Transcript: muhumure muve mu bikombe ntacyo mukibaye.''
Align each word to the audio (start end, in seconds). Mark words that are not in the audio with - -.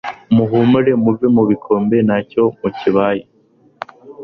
muhumure 0.35 0.91
muve 1.03 1.27
mu 1.35 1.43
bikombe 1.49 1.97
ntacyo 2.07 2.41
mukibaye.'' 2.59 3.23